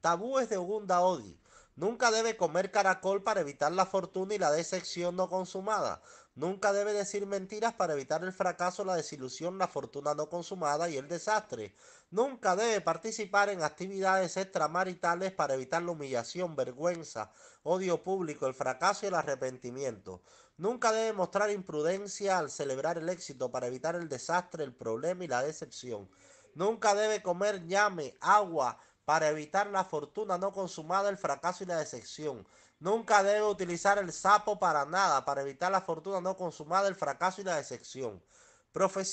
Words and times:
Tabúes 0.00 0.48
de 0.48 0.56
Ogunda 0.56 1.00
Odi. 1.00 1.38
Nunca 1.74 2.10
debe 2.10 2.36
comer 2.36 2.70
caracol 2.70 3.22
para 3.22 3.40
evitar 3.40 3.72
la 3.72 3.86
fortuna 3.86 4.34
y 4.34 4.38
la 4.38 4.50
decepción 4.50 5.16
no 5.16 5.28
consumada. 5.28 6.02
Nunca 6.34 6.72
debe 6.72 6.92
decir 6.92 7.26
mentiras 7.26 7.74
para 7.74 7.94
evitar 7.94 8.22
el 8.22 8.32
fracaso, 8.32 8.84
la 8.84 8.94
desilusión, 8.94 9.58
la 9.58 9.66
fortuna 9.66 10.14
no 10.14 10.28
consumada 10.28 10.88
y 10.88 10.96
el 10.96 11.08
desastre. 11.08 11.74
Nunca 12.10 12.54
debe 12.54 12.80
participar 12.80 13.48
en 13.48 13.62
actividades 13.62 14.36
extramaritales 14.36 15.32
para 15.32 15.54
evitar 15.54 15.82
la 15.82 15.90
humillación, 15.90 16.54
vergüenza, 16.54 17.32
odio 17.64 18.04
público, 18.04 18.46
el 18.46 18.54
fracaso 18.54 19.04
y 19.04 19.08
el 19.08 19.16
arrepentimiento. 19.16 20.22
Nunca 20.56 20.92
debe 20.92 21.12
mostrar 21.12 21.50
imprudencia 21.50 22.38
al 22.38 22.50
celebrar 22.50 22.98
el 22.98 23.08
éxito 23.08 23.50
para 23.50 23.66
evitar 23.66 23.96
el 23.96 24.08
desastre, 24.08 24.62
el 24.62 24.74
problema 24.74 25.24
y 25.24 25.28
la 25.28 25.42
decepción. 25.42 26.08
Nunca 26.54 26.94
debe 26.94 27.22
comer 27.22 27.66
llame, 27.66 28.16
agua, 28.20 28.80
para 29.08 29.30
evitar 29.30 29.66
la 29.68 29.84
fortuna 29.84 30.36
no 30.36 30.52
consumada, 30.52 31.08
el 31.08 31.16
fracaso 31.16 31.64
y 31.64 31.66
la 31.66 31.78
decepción. 31.78 32.46
Nunca 32.78 33.22
debe 33.22 33.46
utilizar 33.46 33.96
el 33.96 34.12
sapo 34.12 34.58
para 34.58 34.84
nada, 34.84 35.24
para 35.24 35.40
evitar 35.40 35.72
la 35.72 35.80
fortuna 35.80 36.20
no 36.20 36.36
consumada, 36.36 36.88
el 36.88 36.94
fracaso 36.94 37.40
y 37.40 37.44
la 37.44 37.56
decepción. 37.56 38.22
Profesión 38.70 39.06